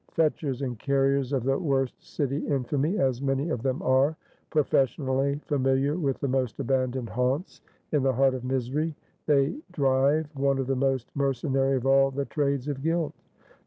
Fetchers 0.13 0.63
and 0.63 0.79
carriers 0.79 1.31
of 1.31 1.43
the 1.43 1.59
worst 1.59 2.01
city 2.03 2.39
infamy 2.47 2.97
as 2.97 3.21
many 3.21 3.49
of 3.49 3.61
them 3.61 3.83
are; 3.83 4.17
professionally 4.49 5.39
familiar 5.45 5.95
with 5.95 6.17
the 6.19 6.27
most 6.27 6.59
abandoned 6.59 7.09
haunts; 7.09 7.61
in 7.91 8.01
the 8.01 8.13
heart 8.13 8.33
of 8.33 8.43
misery, 8.43 8.95
they 9.27 9.55
drive 9.71 10.25
one 10.33 10.57
of 10.57 10.65
the 10.65 10.75
most 10.75 11.11
mercenary 11.13 11.75
of 11.77 11.85
all 11.85 12.09
the 12.09 12.25
trades 12.25 12.67
of 12.67 12.81
guilt. 12.81 13.13